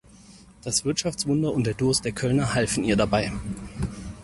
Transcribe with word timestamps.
Das 0.63 0.83
Wirtschaftswunder 0.83 1.53
und 1.53 1.67
der 1.67 1.75
Durst 1.75 2.05
der 2.05 2.11
Kölner 2.11 2.55
halfen 2.55 2.83
ihr 2.83 2.95
dabei. 2.95 3.31